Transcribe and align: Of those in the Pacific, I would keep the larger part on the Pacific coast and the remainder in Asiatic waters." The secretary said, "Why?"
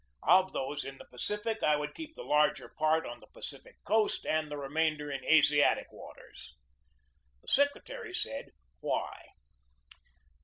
Of 0.27 0.51
those 0.51 0.83
in 0.83 0.97
the 0.97 1.05
Pacific, 1.05 1.61
I 1.61 1.75
would 1.75 1.93
keep 1.93 2.15
the 2.15 2.23
larger 2.23 2.69
part 2.69 3.05
on 3.05 3.19
the 3.19 3.27
Pacific 3.33 3.75
coast 3.83 4.25
and 4.25 4.49
the 4.49 4.57
remainder 4.57 5.11
in 5.11 5.23
Asiatic 5.23 5.91
waters." 5.91 6.55
The 7.43 7.47
secretary 7.49 8.11
said, 8.11 8.49
"Why?" 8.79 9.27